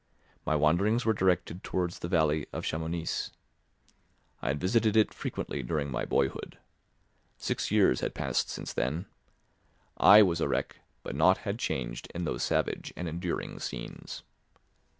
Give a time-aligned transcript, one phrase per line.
[0.47, 3.29] My wanderings were directed towards the valley of Chamounix.
[4.41, 6.57] I had visited it frequently during my boyhood.
[7.37, 9.05] Six years had passed since then:
[9.97, 14.23] I was a wreck, but nought had changed in those savage and enduring scenes.